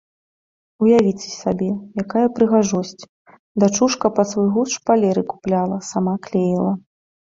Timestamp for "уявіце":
0.85-1.29